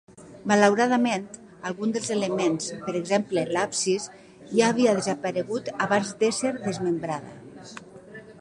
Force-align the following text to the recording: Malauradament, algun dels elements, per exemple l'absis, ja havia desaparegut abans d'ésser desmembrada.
Malauradament, 0.51 1.25
algun 1.71 1.93
dels 1.97 2.09
elements, 2.15 2.71
per 2.87 2.95
exemple 3.01 3.45
l'absis, 3.57 4.09
ja 4.61 4.73
havia 4.73 4.97
desaparegut 5.01 5.73
abans 5.89 6.19
d'ésser 6.23 6.57
desmembrada. 6.61 7.39